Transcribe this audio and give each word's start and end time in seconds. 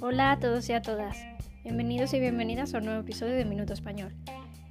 Hola 0.00 0.32
a 0.32 0.38
todos 0.38 0.66
y 0.70 0.72
a 0.72 0.80
todas. 0.80 1.18
Bienvenidos 1.62 2.14
y 2.14 2.20
bienvenidas 2.20 2.72
a 2.72 2.78
un 2.78 2.86
nuevo 2.86 3.00
episodio 3.00 3.34
de 3.34 3.44
Minuto 3.44 3.74
Español. 3.74 4.14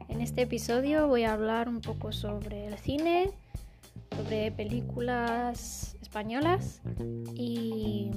En 0.10 0.22
este 0.22 0.42
episodio 0.42 1.08
voy 1.08 1.24
a 1.24 1.34
hablar 1.34 1.70
un 1.70 1.82
poco 1.82 2.12
sobre 2.12 2.66
el 2.66 2.80
cine, 2.80 3.30
sobre 4.16 4.52
películas 4.52 5.96
españolas 6.02 6.82
y 7.36 8.10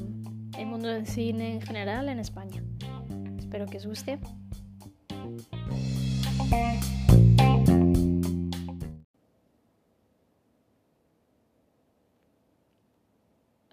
el 0.57 0.67
mundo 0.67 0.89
del 0.89 1.07
cine 1.07 1.53
en 1.53 1.61
general 1.61 2.09
en 2.09 2.19
España. 2.19 2.63
Espero 3.39 3.67
que 3.67 3.77
os 3.77 3.87
guste. 3.87 4.19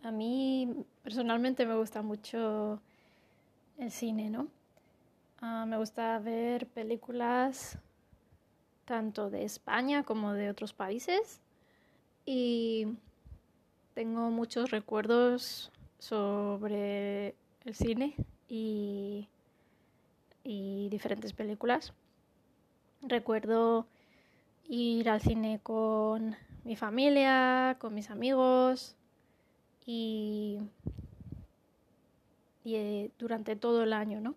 A 0.07 0.11
mí 0.11 0.85
personalmente 1.03 1.65
me 1.65 1.75
gusta 1.75 2.01
mucho 2.01 2.79
el 3.77 3.91
cine, 3.91 4.29
¿no? 4.29 4.47
Ah, 5.41 5.65
me 5.67 5.75
gusta 5.75 6.17
ver 6.19 6.65
películas 6.67 7.77
tanto 8.85 9.29
de 9.29 9.43
España 9.43 10.03
como 10.03 10.31
de 10.31 10.49
otros 10.49 10.71
países 10.71 11.41
y 12.25 12.87
tengo 13.95 14.29
muchos 14.29 14.71
recuerdos 14.71 15.73
sobre 15.99 17.35
el 17.65 17.75
cine 17.75 18.15
y, 18.47 19.27
y 20.45 20.87
diferentes 20.87 21.33
películas. 21.33 21.91
Recuerdo 23.01 23.87
ir 24.69 25.09
al 25.09 25.19
cine 25.19 25.59
con 25.61 26.37
mi 26.63 26.77
familia, 26.77 27.75
con 27.77 27.93
mis 27.93 28.09
amigos 28.09 28.96
y, 29.87 30.59
eh, 32.65 33.09
durante 33.17 33.55
todo 33.55 33.81
el 33.83 33.93
año, 33.93 34.21
¿no? 34.21 34.35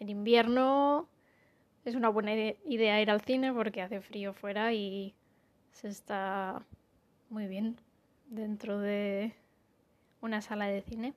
en 0.00 0.08
invierno 0.08 1.06
es 1.84 1.94
una 1.94 2.08
buena 2.08 2.34
idea 2.34 3.00
ir 3.00 3.10
al 3.10 3.20
cine 3.20 3.52
porque 3.52 3.80
hace 3.80 4.00
frío 4.00 4.34
fuera 4.34 4.72
y 4.72 5.14
se 5.70 5.88
está 5.88 6.62
muy 7.30 7.46
bien 7.46 7.76
dentro 8.28 8.80
de 8.80 9.34
una 10.20 10.42
sala 10.42 10.66
de 10.66 10.82
cine. 10.82 11.14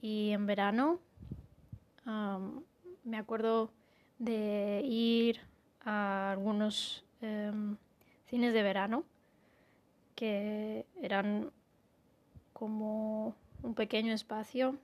Y 0.00 0.30
en 0.30 0.46
verano 0.46 0.98
me 3.04 3.18
acuerdo 3.18 3.70
de 4.18 4.82
ir 4.84 5.40
a 5.84 6.32
algunos 6.32 7.04
em, 7.20 7.76
cines 8.28 8.54
de 8.54 8.62
verano 8.62 9.04
que 10.16 10.84
eran 11.00 11.52
como 12.52 13.36
un 13.62 13.74
pequeño 13.74 14.12
espacio 14.12 14.76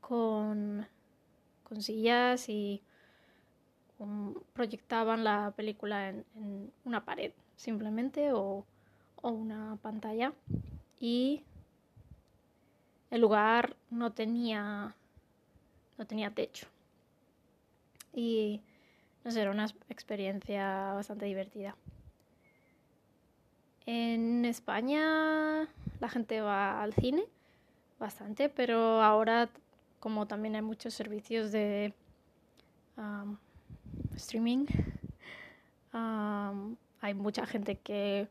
con, 0.00 0.86
con 1.62 1.82
sillas 1.82 2.48
y 2.48 2.82
proyectaban 4.52 5.24
la 5.24 5.52
película 5.56 6.08
en, 6.08 6.72
una 6.84 7.04
pared 7.04 7.32
simplemente 7.56 8.32
o, 8.32 8.64
una 9.22 9.78
pantalla 9.80 10.32
y 10.98 11.44
el 13.12 13.20
lugar 13.20 13.76
no 13.88 14.10
tenía 14.12 14.96
no 15.96 16.06
tenía 16.08 16.32
techo 16.32 16.66
y 18.12 18.60
no 19.24 19.30
sé, 19.30 19.42
era 19.42 19.52
una 19.52 19.66
experiencia 19.88 20.92
bastante 20.92 21.26
divertida. 21.26 21.76
En 23.86 24.44
España 24.44 25.68
la 26.00 26.08
gente 26.08 26.40
va 26.40 26.82
al 26.82 26.92
cine 26.92 27.24
bastante, 27.98 28.48
pero 28.48 29.02
ahora 29.02 29.48
como 29.98 30.26
también 30.26 30.56
hay 30.56 30.62
muchos 30.62 30.94
servicios 30.94 31.52
de 31.52 31.94
streaming. 34.16 34.66
hay 35.92 37.14
mucha 37.14 37.46
gente 37.46 37.76
que 37.76 38.28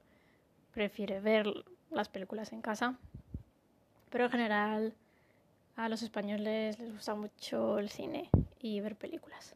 prefiere 0.74 1.20
ver 1.20 1.48
las 1.90 2.08
películas 2.08 2.54
en 2.54 2.62
casa, 2.62 2.96
pero 4.10 4.26
en 4.26 4.32
general 4.32 4.94
a 5.76 5.90
los 5.90 6.02
españoles 6.02 6.80
les 6.80 6.94
gusta 6.94 7.16
mucho 7.16 7.80
el 7.80 7.90
cine 7.90 8.30
y 8.60 8.80
ver 8.80 8.96
películas. 8.96 9.56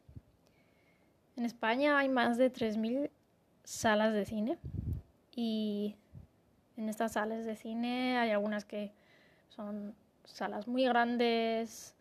En 1.38 1.46
España 1.46 1.98
hay 1.98 2.10
más 2.10 2.38
de 2.38 2.52
3.000 2.52 3.10
salas 3.64 4.14
de 4.14 4.26
cine 4.26 4.58
y 5.36 5.96
en 6.78 6.90
estas 6.90 7.14
salas 7.14 7.46
de 7.46 7.56
cine 7.56 8.18
hay 8.18 8.32
algunas 8.32 8.66
que 8.66 8.92
son 9.50 9.94
salas 10.24 10.68
muy 10.68 10.86
grandes 10.86 11.96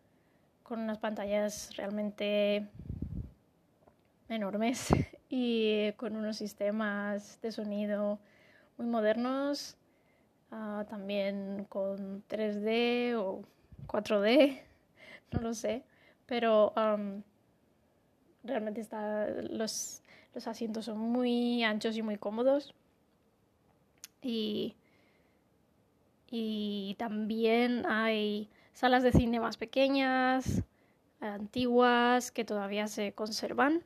con 0.63 0.79
unas 0.79 0.97
pantallas 0.97 1.75
realmente 1.77 2.67
enormes 4.29 4.89
y 5.29 5.91
con 5.93 6.15
unos 6.15 6.37
sistemas 6.37 7.39
de 7.41 7.51
sonido 7.51 8.19
muy 8.77 8.87
modernos, 8.87 9.77
ah, 10.51 10.85
también 10.89 11.65
con 11.69 12.23
3D 12.27 13.15
o 13.15 13.41
4D, 13.87 14.61
no 15.31 15.41
lo 15.41 15.53
sé, 15.53 15.83
pero 16.25 16.73
realmente 18.43 18.81
está, 18.81 19.27
los, 19.29 20.01
los 20.33 20.47
asientos 20.47 20.85
son 20.85 20.97
muy 20.97 21.63
anchos 21.63 21.95
y 21.95 22.01
muy 22.01 22.17
cómodos. 22.17 22.73
Y, 24.21 24.75
también 26.97 27.85
hay 27.85 28.49
salas 28.73 29.03
de 29.03 29.11
cine 29.11 29.39
más 29.39 29.57
pequeñas, 29.57 30.63
antiguas, 31.19 32.31
que 32.31 32.43
todavía 32.43 32.87
se 32.87 33.13
conservan 33.13 33.83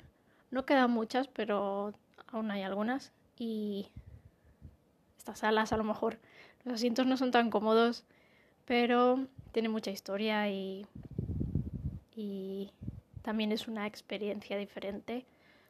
no 0.51 0.65
quedan 0.65 0.91
muchas, 0.91 1.27
pero 1.27 1.93
aún 2.27 2.51
hay 2.51 2.63
algunas. 2.63 3.11
Y 3.37 3.89
estas 5.17 5.39
salas 5.39 5.71
a 5.73 5.77
lo 5.77 5.83
mejor 5.83 6.19
los 6.63 6.75
asientos 6.75 7.05
no 7.05 7.17
son 7.17 7.31
tan 7.31 7.49
cómodos, 7.49 8.05
pero 8.65 9.27
tiene 9.51 9.69
mucha 9.69 9.91
historia 9.91 10.49
y, 10.49 10.85
y 12.15 12.71
también 13.21 13.51
es 13.51 13.67
una 13.67 13.87
experiencia 13.87 14.57
diferente 14.57 15.25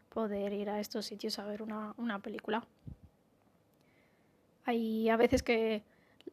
poder 0.09 0.53
ir 0.53 0.69
a 0.69 0.79
estos 0.79 1.05
sitios 1.05 1.37
a 1.39 1.45
ver 1.45 1.61
una, 1.61 1.93
una 1.97 2.19
película. 2.19 2.65
Hay 4.69 5.09
a 5.09 5.17
veces 5.17 5.41
que 5.41 5.81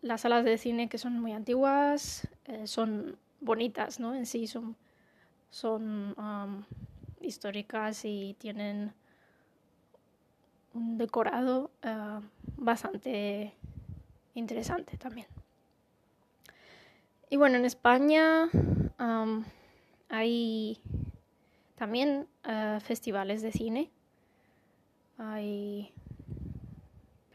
las 0.03 0.21
salas 0.21 0.45
de 0.45 0.59
cine 0.59 0.91
que 0.91 0.99
son 0.99 1.19
muy 1.19 1.33
antiguas 1.33 2.29
eh, 2.45 2.67
son 2.67 3.17
bonitas, 3.41 3.99
¿no? 3.99 4.15
En 4.15 4.27
sí 4.27 4.47
son, 4.47 4.77
son 5.49 6.15
históricas 7.23 8.05
y 8.05 8.37
tienen 8.39 8.93
un 10.75 10.99
decorado 10.99 11.71
eh, 11.81 12.21
bastante 12.59 13.55
interesante 14.35 14.99
también. 14.99 15.29
Y 17.31 17.39
bueno, 17.39 17.57
en 17.57 17.65
España 17.65 18.51
hay 20.11 20.79
también 21.77 22.29
eh, 22.45 22.81
festivales 22.83 23.41
de 23.41 23.53
cine. 23.53 23.91
Hay 25.17 25.91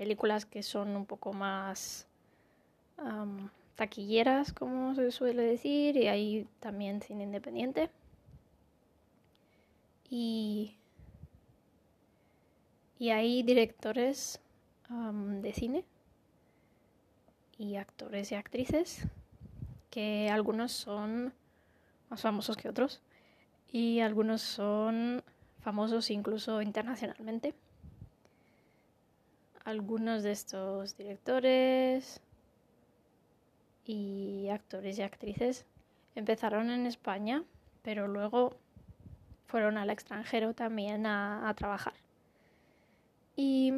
películas 0.01 0.47
que 0.47 0.63
son 0.63 0.95
un 0.95 1.05
poco 1.05 1.31
más 1.31 2.07
taquilleras, 3.75 4.51
como 4.51 4.95
se 4.95 5.11
suele 5.11 5.43
decir, 5.43 5.95
y 5.95 6.07
hay 6.07 6.47
también 6.59 7.03
cine 7.03 7.23
independiente. 7.23 7.91
Y, 10.09 10.75
hay 12.99 13.43
directores 13.43 14.41
de 14.89 15.53
cine 15.53 15.85
y 17.59 17.75
actores 17.75 18.31
y 18.31 18.35
actrices 18.35 19.07
que 19.91 20.29
algunos 20.31 20.71
son 20.71 21.31
más 22.09 22.21
famosos 22.21 22.57
que 22.57 22.69
otros 22.69 23.01
y 23.71 23.99
algunos 23.99 24.41
son 24.41 25.23
famosos 25.59 26.09
incluso 26.09 26.63
internacionalmente. 26.63 27.53
Algunos 29.63 30.23
de 30.23 30.31
estos 30.31 30.97
directores 30.97 32.21
y 33.85 34.49
actores 34.49 34.97
y 34.97 35.01
actrices 35.01 35.65
empezaron 36.15 36.69
en 36.69 36.85
España, 36.85 37.43
pero 37.83 38.07
luego 38.07 38.57
fueron 39.45 39.77
al 39.77 39.89
extranjero 39.89 40.53
también 40.53 41.05
a, 41.05 41.53
trabajar. 41.57 41.93
Y, 43.35 43.73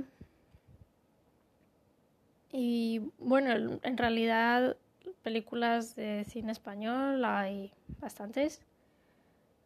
y 2.52 3.02
bueno, 3.18 3.80
en 3.82 3.98
realidad 3.98 4.78
películas 5.24 5.96
de 5.96 6.26
cine 6.26 6.52
español 6.52 7.24
hay 7.26 7.72
bastantes. 8.00 8.62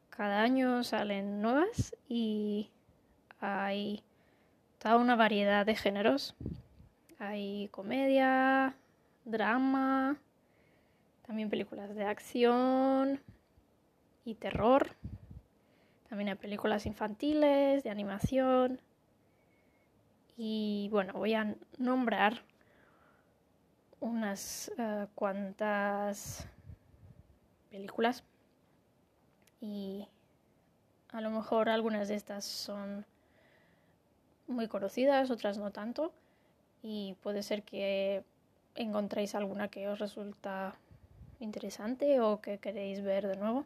Cada 0.09 0.41
año 0.41 0.83
salen 0.83 1.41
nuevas 1.41 1.95
y 2.07 2.69
hay 3.39 4.03
toda 4.79 4.97
una 4.97 5.15
variedad 5.15 5.65
de 5.65 5.75
géneros. 5.75 6.35
Hay 7.19 7.69
comedia, 7.69 8.75
drama, 9.25 10.17
también 11.25 11.49
películas 11.49 11.93
de 11.95 12.05
acción 12.05 13.21
y 14.23 14.35
terror. 14.35 14.95
También 16.09 16.29
hay 16.29 16.35
películas 16.35 16.85
infantiles, 16.85 17.83
de 17.83 17.89
animación. 17.89 18.79
Y 20.37 20.87
bueno, 20.91 21.13
voy 21.13 21.33
a 21.33 21.55
nombrar 21.77 22.43
unas 23.99 24.71
uh, 24.77 25.07
cuantas 25.15 26.47
películas 27.71 28.23
y 29.59 30.07
a 31.11 31.21
lo 31.21 31.31
mejor 31.31 31.69
algunas 31.69 32.07
de 32.07 32.15
estas 32.15 32.45
son 32.45 33.05
muy 34.47 34.67
conocidas, 34.67 35.29
otras 35.29 35.57
no 35.57 35.71
tanto 35.71 36.13
y 36.81 37.15
puede 37.21 37.43
ser 37.43 37.63
que 37.63 38.23
encontréis 38.75 39.35
alguna 39.35 39.67
que 39.67 39.87
os 39.87 39.99
resulta 39.99 40.75
interesante 41.39 42.19
o 42.19 42.41
que 42.41 42.57
queréis 42.57 43.01
ver 43.03 43.27
de 43.27 43.35
nuevo. 43.37 43.65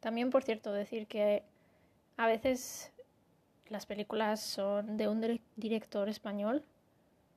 También, 0.00 0.30
por 0.30 0.44
cierto, 0.44 0.72
decir 0.72 1.06
que 1.06 1.42
a 2.16 2.26
veces 2.26 2.92
las 3.68 3.86
películas 3.86 4.40
son 4.40 4.96
de 4.96 5.08
un 5.08 5.40
director 5.56 6.08
español, 6.08 6.64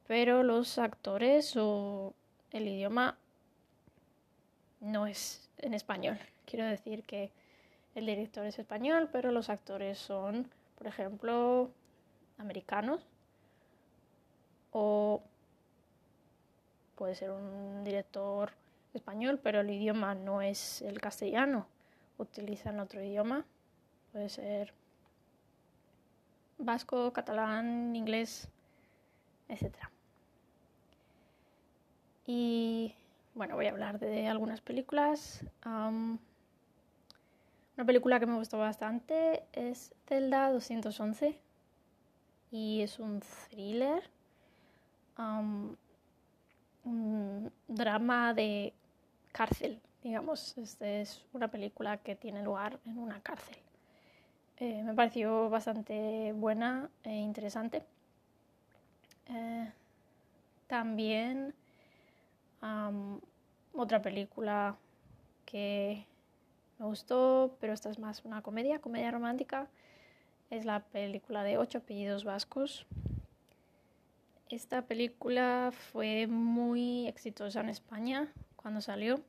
pero 0.08 0.44
los 0.44 0.78
actores 0.78 1.56
o 1.58 2.14
el 2.52 2.68
idioma 2.68 3.18
no 4.80 5.08
es 5.08 5.50
en 5.58 5.74
español. 5.74 6.20
Quiero 6.46 6.66
decir 6.66 7.04
que 7.04 7.32
el 7.96 8.06
director 8.06 8.46
es 8.46 8.60
español, 8.60 9.10
pero 9.12 9.32
los 9.32 9.50
actores 9.50 9.98
son, 9.98 10.50
por 10.80 10.88
ejemplo, 10.88 11.70
americanos 12.40 13.06
o 14.72 15.22
puede 16.96 17.16
ser 17.16 17.32
un 17.32 17.84
director 17.84 18.54
español, 18.94 19.40
pero 19.44 19.60
el 19.60 19.70
idioma 19.70 20.16
no 20.16 20.42
es 20.42 20.82
el 20.82 21.00
castellano, 21.00 21.68
utilizan 22.18 22.80
otro 22.80 23.04
idioma, 23.04 23.46
puede 24.14 24.30
ser 24.30 24.74
vasco, 26.58 27.12
catalán, 27.12 27.96
inglés, 27.96 28.48
etc. 29.50 29.76
Y 32.26 32.96
bueno, 33.36 33.56
voy 33.56 33.68
a 33.68 33.72
hablar 33.72 34.00
de 34.00 34.28
algunas 34.28 34.62
películas. 34.62 35.46
Una 37.80 37.86
película 37.86 38.20
que 38.20 38.26
me 38.26 38.36
gustó 38.36 38.58
bastante 38.58 39.46
es 39.54 39.96
Zelda 40.06 40.52
211 40.52 41.40
y 42.52 42.82
es 42.82 43.00
un 43.00 43.22
thriller, 43.22 44.04
un 46.84 47.54
drama 47.70 48.34
de 48.34 48.74
cárcel, 49.32 49.80
digamos. 50.04 50.58
Este 50.58 51.00
es 51.00 51.24
una 51.32 51.48
película 51.48 51.96
que 51.96 52.18
tiene 52.18 52.44
lugar 52.44 52.82
en 52.86 52.98
una 52.98 53.22
cárcel. 53.22 53.56
Eh, 54.58 54.84
me 54.84 54.94
pareció 54.94 55.50
bastante 55.50 56.34
buena 56.34 56.90
e 57.04 57.16
interesante. 57.16 57.86
Eh, 59.28 59.72
también 60.68 61.56
otra 63.72 64.02
película 64.02 64.76
que 65.46 66.06
me 66.80 66.86
gustó, 66.86 67.56
pero 67.60 67.74
esta 67.74 67.90
es 67.90 68.00
más 68.00 68.26
una 68.26 68.42
comedia, 68.42 68.80
comedia 68.80 69.12
romántica, 69.12 69.68
es 70.50 70.66
la 70.66 70.80
película 70.80 71.44
de 71.44 71.58
Ocho 71.58 71.80
apellidos 71.80 72.24
vascos. 72.24 72.88
Esta 74.50 74.82
película 74.82 75.72
fue 75.92 76.26
muy 76.26 77.08
exitosa 77.08 77.60
en 77.60 77.70
España 77.70 78.34
cuando 78.56 78.82
salió 78.82 79.22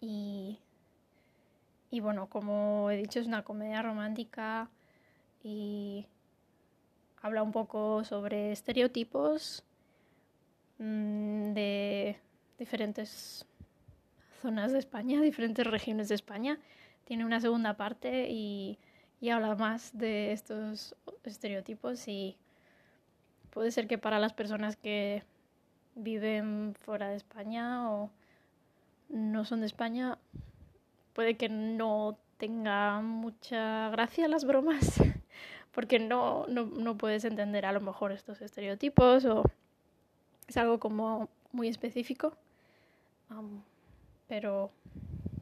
y, 0.00 0.58
y 1.90 2.00
bueno, 2.00 2.28
como 2.28 2.90
he 2.90 2.96
dicho, 2.96 3.20
es 3.20 3.26
una 3.28 3.44
comedia 3.44 3.82
romántica 3.82 4.68
y 5.44 6.06
habla 7.22 7.44
un 7.44 7.52
poco 7.52 8.02
sobre 8.02 8.50
estereotipos 8.50 9.62
Mm, 10.78 11.54
de 11.54 12.16
diferentes 12.56 13.44
zonas 14.40 14.72
de 14.72 14.78
España, 14.78 15.20
diferentes 15.22 15.66
regiones 15.66 16.08
de 16.08 16.14
España. 16.14 16.58
Tiene 17.04 17.24
una 17.24 17.40
segunda 17.40 17.74
parte 17.74 18.28
y, 18.28 18.78
y 19.20 19.30
habla 19.30 19.54
más 19.54 19.96
de 19.96 20.32
estos 20.32 20.94
estereotipos 21.24 22.06
y 22.08 22.36
puede 23.50 23.70
ser 23.70 23.86
que 23.86 23.98
para 23.98 24.18
las 24.18 24.32
personas 24.32 24.76
que 24.76 25.22
viven 25.94 26.74
fuera 26.80 27.08
de 27.08 27.16
España 27.16 27.90
o 27.90 28.10
no 29.08 29.44
son 29.44 29.60
de 29.60 29.66
España, 29.66 30.18
puede 31.12 31.36
que 31.36 31.48
no 31.48 32.18
tenga 32.36 33.00
mucha 33.00 33.90
gracia 33.90 34.28
las 34.28 34.44
bromas, 34.44 35.02
porque 35.72 35.98
no, 35.98 36.46
no, 36.46 36.66
no 36.66 36.96
puedes 36.96 37.24
entender 37.24 37.66
a 37.66 37.72
lo 37.72 37.80
mejor 37.80 38.12
estos 38.12 38.40
estereotipos 38.40 39.24
o 39.24 39.44
es 40.46 40.56
algo 40.56 40.78
como 40.78 41.28
muy 41.52 41.68
específico, 41.68 42.34
pero, 44.28 44.70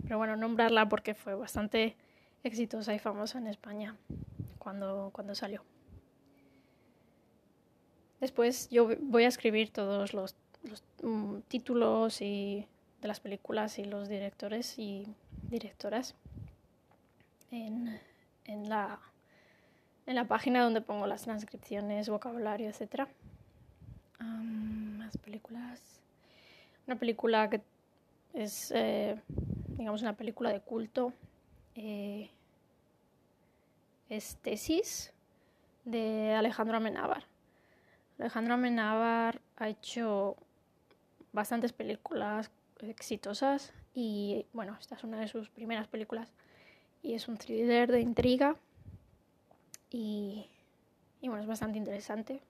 pero 0.02 0.18
bueno, 0.18 0.36
nombrarla 0.36 0.88
porque 0.88 1.14
fue 1.14 1.34
bastante 1.34 1.96
exitosa 2.44 2.94
y 2.94 2.98
famosa 2.98 3.38
en 3.38 3.46
España 3.46 3.96
cuando, 4.58 5.10
cuando 5.12 5.34
salió. 5.34 5.62
Después 8.20 8.68
yo 8.70 8.88
voy 9.00 9.24
a 9.24 9.28
escribir 9.28 9.70
todos 9.70 10.14
los, 10.14 10.36
mm, 11.02 11.40
títulos 11.48 12.22
y 12.22 12.66
de 13.02 13.08
las 13.08 13.20
películas 13.20 13.78
y 13.78 13.84
los 13.84 14.08
directores 14.08 14.78
y 14.78 15.06
directoras 15.50 16.14
en, 17.50 18.00
en, 18.46 18.68
la, 18.68 18.98
en 20.06 20.14
la 20.14 20.24
página 20.24 20.62
donde 20.62 20.80
pongo 20.80 21.06
las 21.06 21.22
transcripciones, 21.22 22.08
vocabulario, 22.08 22.68
etcétera 22.68 23.08
más 25.06 25.16
películas. 25.18 25.80
Una 26.86 26.96
película 26.96 27.48
que 27.50 27.60
es, 28.34 28.70
eh, 28.72 29.20
digamos, 29.76 30.02
una 30.02 30.16
película 30.16 30.52
de 30.52 30.60
culto. 30.60 31.12
Eh, 31.74 32.30
es 34.08 34.36
Tesis 34.36 35.12
de 35.84 36.34
Alejandro 36.34 36.76
Amenábar. 36.76 37.24
Alejandro 38.18 38.54
Amenábar 38.54 39.40
ha 39.56 39.68
hecho 39.68 40.36
bastantes 41.32 41.72
películas 41.72 42.50
exitosas 42.80 43.72
y 43.94 44.46
bueno, 44.52 44.76
esta 44.80 44.94
es 44.94 45.04
una 45.04 45.18
de 45.20 45.28
sus 45.28 45.48
primeras 45.48 45.86
películas 45.88 46.32
y 47.02 47.14
es 47.14 47.28
un 47.28 47.36
thriller 47.36 47.90
de 47.90 48.00
intriga 48.00 48.56
y, 49.90 50.46
y 51.20 51.28
bueno, 51.28 51.42
es 51.42 51.48
bastante 51.48 51.78
interesante 51.78 52.40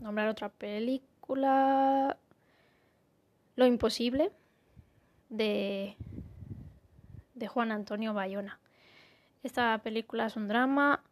nombrar 0.00 0.28
otra 0.28 0.48
película. 0.48 2.16
Lo 3.56 3.66
imposible 3.66 4.32
de, 5.28 5.96
Juan 7.48 7.72
Antonio 7.72 8.14
Bayona. 8.14 8.60
Esta 9.42 9.78
película 9.78 10.26
es 10.26 10.36
un 10.36 10.48
drama 10.48 11.02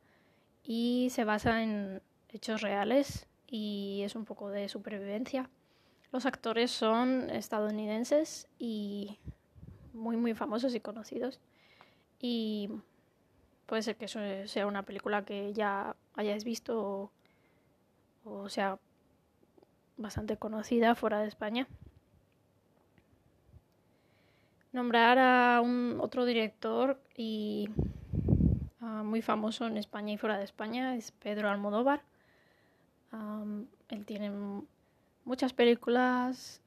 y 0.62 1.08
se 1.10 1.24
basa 1.24 1.62
en 1.62 2.00
hechos 2.28 2.60
reales 2.62 3.26
y 3.48 4.02
es 4.04 4.14
un 4.14 4.24
poco 4.24 4.48
de 4.48 4.68
supervivencia. 4.68 5.50
Los 6.12 6.26
actores 6.26 6.70
son 6.70 7.28
estadounidenses 7.30 8.48
y 8.58 9.18
muy 9.92 10.16
muy 10.16 10.34
famosos 10.34 10.74
y 10.74 10.80
conocidos. 10.80 11.40
Y 12.20 12.70
puede 13.66 13.82
ser 13.82 13.96
que 13.96 14.04
eso 14.04 14.20
sea 14.46 14.66
una 14.66 14.84
película 14.84 15.24
que 15.24 15.52
ya 15.52 15.96
hayáis 16.14 16.44
visto 16.44 17.10
o 18.24 18.48
sea, 18.48 18.78
bastante 19.96 20.36
conocida 20.36 20.94
fuera 20.94 21.20
de 21.20 21.28
España. 21.28 21.66
Nombrar 24.72 25.18
a 25.18 25.60
un 25.60 25.98
otro 26.00 26.24
director 26.24 27.00
y 27.16 27.68
uh, 28.80 29.02
muy 29.04 29.20
famoso 29.20 29.66
en 29.66 29.76
España 29.76 30.12
y 30.12 30.16
fuera 30.16 30.38
de 30.38 30.44
España 30.44 30.94
es 30.94 31.10
Pedro 31.10 31.48
Almodóvar. 31.48 32.02
Él 33.88 34.06
tiene 34.06 34.30
muchas 35.24 35.52
películas, 35.52 36.60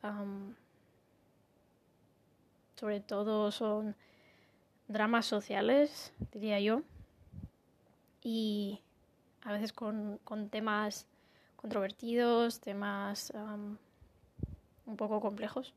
sobre 2.76 3.00
todo 3.00 3.50
son 3.52 3.96
dramas 4.90 5.26
sociales, 5.26 6.14
diría 6.34 6.60
yo, 6.60 6.82
y 8.22 8.82
a 9.44 9.54
veces 9.54 9.72
con, 9.72 10.20
con 10.26 10.50
temas 10.50 11.08
controvertidos, 11.56 12.60
temas 12.60 13.32
un 14.86 14.98
poco 14.98 15.22
complejos. 15.22 15.74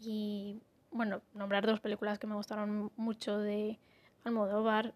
Y 0.00 0.56
bueno, 0.90 1.22
nombrar 1.34 1.66
dos 1.66 1.80
películas 1.80 2.18
que 2.18 2.26
me 2.26 2.34
gustaron 2.34 2.90
mucho 2.96 3.38
de 3.38 3.78
Almodóvar 4.24 4.94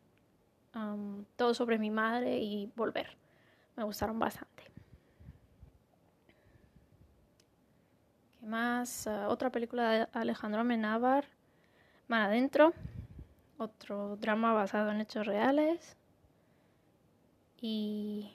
Todo 1.36 1.54
sobre 1.54 1.78
mi 1.78 1.90
madre 1.90 2.38
y 2.38 2.70
Volver. 2.74 3.16
Me 3.76 3.84
gustaron 3.84 4.18
bastante. 4.18 4.64
¿Qué 8.40 8.46
más? 8.46 9.06
Ah, 9.06 9.28
otra 9.28 9.50
película 9.50 9.90
de 9.90 10.08
Alejandro 10.12 10.60
Amenábar, 10.60 11.26
Mar 12.08 12.22
Adentro. 12.22 12.72
Otro 13.56 14.16
drama 14.16 14.52
basado 14.52 14.90
en 14.90 15.00
hechos 15.00 15.26
reales. 15.26 15.96
Y 17.60 18.30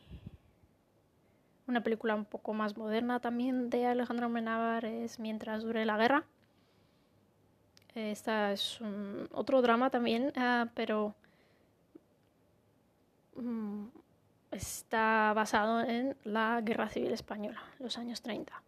una 1.68 1.84
película 1.84 2.16
un 2.16 2.26
poco 2.26 2.54
más 2.54 2.78
moderna 2.78 3.20
también 3.20 3.70
de 3.70 3.86
Alejandro 3.86 4.26
Amenábar 4.28 4.86
es 4.86 5.20
Mientras 5.20 5.62
dure 5.64 5.86
la 5.86 5.98
guerra. 5.98 6.26
Esta 8.00 8.54
es 8.54 8.80
otro 9.32 9.62
drama 9.62 9.90
también, 9.90 10.32
ah, 10.36 10.68
pero 10.74 11.16
mm, 13.36 13.88
está 14.52 15.34
basado 15.36 15.82
en 15.82 16.16
la 16.24 16.62
Guerra 16.62 16.90
Civil 16.90 17.12
Española, 17.12 17.62
los 17.80 17.98
años 17.98 18.22
30. 18.22 18.64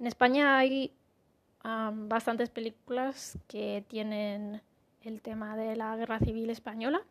En 0.00 0.06
España 0.06 0.56
hay 0.56 0.92
bastantes 1.62 2.50
películas 2.50 3.38
que 3.46 3.84
tienen 3.88 4.62
el 5.02 5.20
tema 5.20 5.56
de 5.56 5.76
la 5.76 5.96
Guerra 5.96 6.18
Civil 6.18 6.50
Española. 6.50 7.02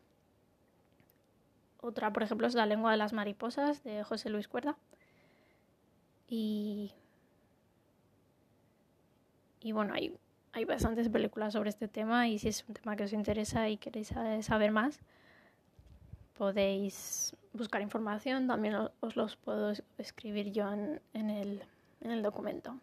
Otra, 1.80 2.12
por 2.12 2.24
ejemplo, 2.24 2.48
es 2.48 2.54
La 2.54 2.66
lengua 2.66 2.92
de 2.92 2.98
las 2.98 3.14
mariposas 3.14 3.84
de 3.84 4.04
José 4.04 4.30
Luis 4.30 4.48
Cuerda. 4.48 4.76
Y, 6.28 6.92
y 9.62 9.72
bueno, 9.72 9.94
hay, 9.94 10.16
hay 10.54 10.66
bastantes 10.66 11.10
películas 11.10 11.54
sobre 11.54 11.70
este 11.70 11.88
tema 11.88 12.28
y 12.28 12.40
si 12.40 12.50
es 12.50 12.66
un 12.68 12.74
tema 12.74 12.96
que 12.96 13.04
os 13.04 13.14
interesa 13.14 13.70
y 13.70 13.78
queréis 13.78 14.14
saber 14.42 14.72
más, 14.72 15.00
podéis 16.38 17.36
buscar 17.54 17.82
información. 17.82 18.48
También 18.48 18.76
os 19.00 19.16
los 19.16 19.36
puedo 19.38 19.74
escribir 19.98 20.52
yo 20.52 20.72
en, 20.72 21.00
el, 21.14 21.64
en 22.02 22.12
el, 22.12 22.22
documento. 22.22 22.78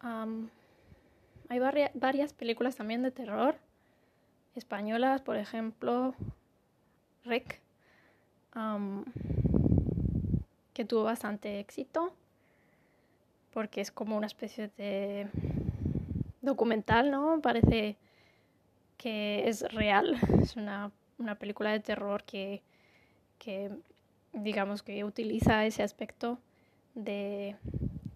hay 0.00 1.58
varias 1.94 2.32
películas 2.32 2.76
también 2.76 3.02
de 3.02 3.10
terror 3.10 3.56
españolas, 4.54 5.20
por 5.22 5.36
ejemplo, 5.36 6.14
Rec, 7.24 7.60
que 10.72 10.84
tuvo 10.84 11.04
bastante 11.04 11.60
éxito 11.60 12.12
porque 13.52 13.80
es 13.80 13.90
como 13.90 14.16
una 14.16 14.26
especie 14.26 14.70
de 14.76 15.28
documental, 16.40 17.10
¿no? 17.10 17.40
Parece 17.40 17.96
que 18.96 19.48
es 19.48 19.62
real, 19.72 20.18
es 20.42 20.56
una, 20.56 20.90
película 21.38 21.70
de 21.70 21.80
terror 21.80 22.24
que, 22.24 22.62
que, 23.38 23.70
digamos 24.32 24.82
que 24.82 25.04
utiliza 25.04 25.64
ese 25.66 25.82
aspecto 25.82 26.38
de 26.94 27.56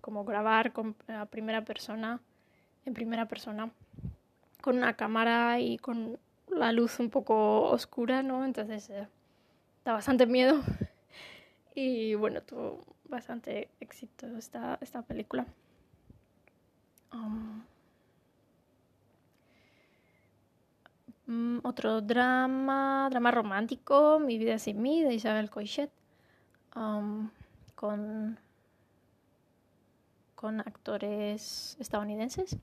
como 0.01 0.25
grabar 0.25 0.73
con 0.73 0.95
primera 1.31 1.65
persona, 1.65 2.21
en 2.85 2.95
primera 2.95 3.27
persona, 3.27 3.71
con 4.61 4.77
una 4.77 4.95
cámara 4.95 5.61
y 5.61 5.79
con 5.79 6.19
la 6.49 6.73
luz 6.73 7.01
un 7.01 7.11
poco 7.11 7.63
oscura, 7.63 8.23
¿no? 8.23 8.45
Entonces 8.45 8.91
eh, 8.91 9.07
da 9.85 9.93
bastante 9.93 10.27
miedo. 10.27 10.61
Y 11.77 12.15
bueno, 12.15 12.41
tuvo 12.41 12.85
bastante 13.15 13.71
éxito 13.81 14.27
esta, 14.37 14.79
esta 14.81 15.03
película. 15.03 15.47
Mm, 21.27 21.61
otro 21.63 22.01
drama, 22.03 23.09
drama 23.11 23.31
romántico, 23.31 24.19
Mi 24.21 24.37
vida 24.39 24.59
sin 24.59 24.83
mí, 24.83 25.03
de 25.03 25.15
Isabel 25.15 25.51
Coixet, 25.51 25.91
con, 27.75 28.39
con 30.35 30.61
actores 30.61 31.77
estadounidenses. 31.81 32.59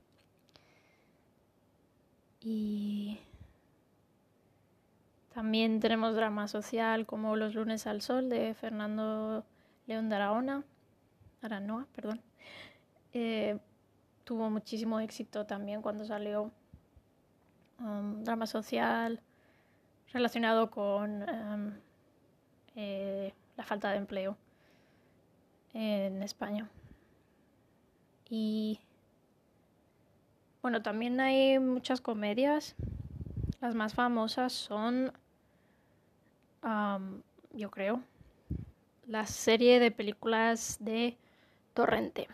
Y 2.40 3.18
también 5.34 5.80
tenemos 5.80 6.14
drama 6.14 6.46
social 6.48 7.06
como 7.06 7.36
Los 7.36 7.54
lunes 7.54 7.86
al 7.86 8.02
sol 8.02 8.28
de 8.28 8.54
Fernando 8.54 9.44
León 9.86 10.08
de 10.08 10.16
Aragona, 10.16 10.64
Aranoa, 11.42 11.86
perdón. 11.94 12.20
Eh, 13.12 13.58
tuvo 14.24 14.48
muchísimo 14.50 15.00
éxito 15.00 15.44
también 15.46 15.82
cuando 15.82 16.04
salió 16.04 16.50
um, 17.80 18.22
drama 18.24 18.46
social 18.46 19.20
relacionado 20.12 20.70
con 20.70 21.22
um, 21.22 21.72
eh, 22.76 23.34
la 23.56 23.64
falta 23.64 23.90
de 23.90 23.98
empleo 23.98 24.36
en 25.74 26.22
España. 26.22 26.68
Y 28.28 28.80
bueno, 30.62 30.82
también 30.82 31.20
hay 31.20 31.58
muchas 31.58 32.00
comedias. 32.00 32.74
Las 33.60 33.74
más 33.74 33.94
famosas 33.94 34.52
son 34.52 35.12
yo 37.54 37.70
creo, 37.70 38.02
la 39.06 39.26
serie 39.26 39.80
de 39.80 39.90
películas 39.90 40.76
de 40.80 41.16
Torrente. 41.74 42.28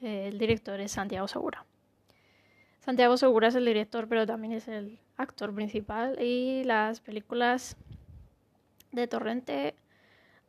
El 0.00 0.38
director 0.38 0.80
es 0.80 0.92
Santiago 0.92 1.26
Segura. 1.28 1.64
Santiago 2.80 3.16
Segura 3.16 3.48
es 3.48 3.54
el 3.54 3.64
director, 3.64 4.08
pero 4.08 4.26
también 4.26 4.52
es 4.52 4.68
el 4.68 4.98
actor 5.16 5.54
principal 5.54 6.20
y 6.20 6.64
las 6.64 7.00
películas 7.00 7.76
de 8.92 9.06
Torrente 9.06 9.74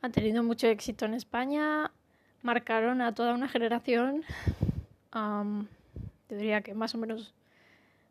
han 0.02 0.12
tenido 0.12 0.44
mucho 0.44 0.68
éxito 0.68 1.06
en 1.06 1.14
España, 1.14 1.92
marcaron 2.42 3.02
a 3.02 3.16
toda 3.16 3.34
una 3.34 3.48
generación, 3.48 4.24
diría 6.30 6.62
que 6.62 6.74
más 6.74 6.94
o 6.94 6.98
menos 6.98 7.34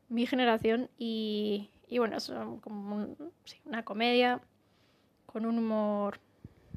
mi 0.09 0.26
generación 0.26 0.88
y 0.99 1.69
bueno, 1.90 2.16
es 2.16 2.33
como 2.62 3.14
una 3.66 3.85
comedia 3.85 4.40
con 5.26 5.47
un 5.47 5.59
humor 5.59 6.19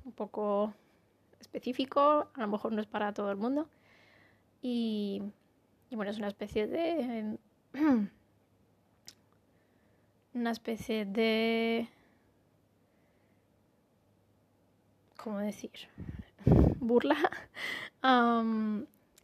un 0.08 0.14
poco 0.14 0.74
específico, 1.40 2.30
a 2.34 2.40
lo 2.40 2.48
mejor 2.48 2.72
no 2.72 2.82
es 2.82 2.88
para 2.88 3.14
todo 3.14 3.30
el 3.30 3.38
mundo. 3.38 3.70
Y, 4.62 5.22
bueno, 5.92 6.10
es 6.10 6.18
una 6.18 6.30
especie 6.30 6.66
de... 6.66 7.38
una 10.34 10.52
especie 10.52 11.06
de... 11.06 11.90
¿Cómo 15.18 15.40
decir? 15.40 15.72
Burla 16.80 17.18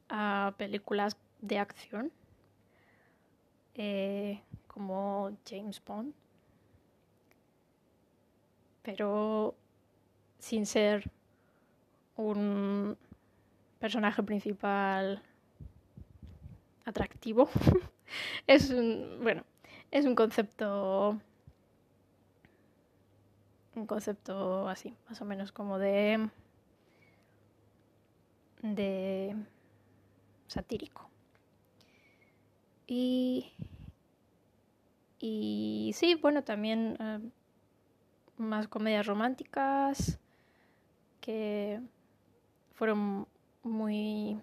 a 0.10 0.54
películas 0.58 1.16
de 1.42 1.60
acción. 1.60 2.12
Eh, 3.76 4.42
como 4.68 5.32
James 5.48 5.82
Bond, 5.84 6.14
pero 8.84 9.56
sin 10.44 10.66
ser 10.66 11.10
un 12.18 12.98
personaje 13.80 14.22
principal 14.24 15.24
atractivo. 16.84 17.48
es 18.48 18.70
un, 18.70 19.20
bueno, 19.22 19.46
es 19.90 20.06
un 20.06 20.16
concepto 20.16 21.18
un 23.76 23.88
concepto 23.88 24.68
así, 24.68 24.98
más 25.10 25.22
o 25.22 25.26
menos 25.26 25.54
como 25.54 25.80
de 25.80 26.30
de 28.62 29.38
satírico. 30.48 31.10
Y 32.86 33.54
y 35.20 35.94
sí, 35.96 36.16
bueno, 36.16 36.44
también 36.44 36.98
eh, 37.00 37.20
más 38.36 38.68
comedias 38.68 39.08
románticas 39.08 40.20
que 41.24 41.80
fueron 42.74 43.26
muy, 43.64 44.38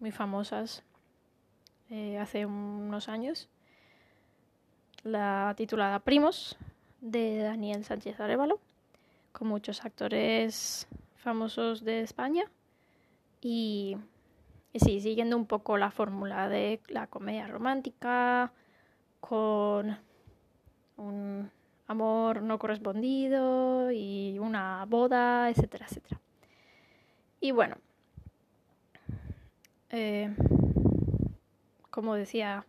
muy 0.00 0.10
famosas 0.10 0.82
eh, 1.90 2.18
hace 2.18 2.44
unos 2.44 3.08
años. 3.08 3.48
La 5.04 5.54
titulada 5.56 6.00
Primos 6.00 6.56
de 7.00 7.38
Daniel 7.38 7.84
Sánchez 7.84 8.18
Arevalo, 8.18 8.58
con 9.30 9.46
muchos 9.46 9.84
actores 9.84 10.88
famosos 11.14 11.84
de 11.84 12.00
España. 12.00 12.50
Y, 13.40 13.96
y 14.72 14.80
sí, 14.80 15.00
siguiendo 15.00 15.36
un 15.36 15.46
poco 15.46 15.78
la 15.78 15.92
fórmula 15.92 16.48
de 16.48 16.80
la 16.88 17.06
comedia 17.06 17.46
romántica, 17.46 18.52
con 19.20 19.96
un 20.96 21.48
amor 21.92 22.42
no 22.42 22.58
correspondido 22.58 23.90
y 23.92 24.38
una 24.38 24.84
boda, 24.86 25.48
etcétera, 25.48 25.86
etcétera. 25.88 26.20
Y 27.40 27.52
bueno, 27.52 27.76
eh, 29.90 30.34
como 31.90 32.14
decía 32.14 32.66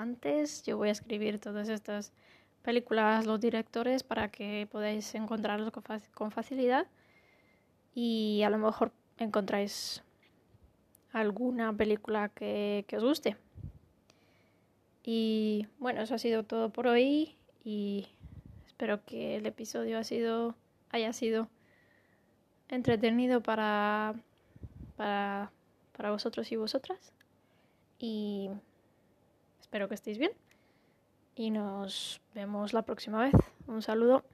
antes. 0.00 0.62
Yo 0.64 0.76
voy 0.76 0.88
a 0.88 0.92
escribir 0.92 1.38
todas 1.38 1.68
estas 1.68 2.12
películas, 2.62 3.26
los 3.26 3.40
directores, 3.40 4.02
para 4.02 4.28
que 4.28 4.66
podáis 4.70 5.14
encontrarlos 5.14 5.72
con, 6.14 6.30
facilidad. 6.30 6.86
Y 7.94 8.42
a 8.44 8.50
lo 8.50 8.58
mejor 8.58 8.92
encontráis 9.18 10.02
alguna 11.12 11.72
película 11.72 12.28
que, 12.30 12.84
que 12.88 12.96
os 12.96 13.04
guste. 13.04 13.36
Y 15.02 15.66
bueno, 15.78 16.02
eso 16.02 16.14
ha 16.14 16.18
sido 16.18 16.44
todo 16.44 16.70
por 16.70 16.86
hoy 16.86 17.36
y 17.64 18.08
espero 18.80 19.04
que 19.04 19.36
el 19.36 19.44
episodio 19.44 19.98
haya 20.90 21.12
sido 21.12 21.48
entretenido 22.70 23.42
para, 23.42 24.14
para, 24.96 25.52
para 25.94 26.10
vosotros 26.10 26.50
y 26.50 26.56
vosotras. 26.56 27.12
Y 27.98 28.48
espero 29.60 29.86
que 29.86 29.96
estéis 29.96 30.16
bien. 30.16 30.32
Y 31.34 31.50
nos 31.50 32.22
vemos 32.34 32.72
la 32.72 32.80
próxima 32.80 33.22
vez. 33.22 33.34
Un 33.66 33.82
saludo. 33.82 34.24